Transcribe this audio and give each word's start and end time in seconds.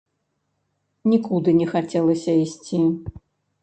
Нікуды 1.13 1.49
не 1.61 1.69
хацелася 1.75 2.31
ісці. 2.45 2.85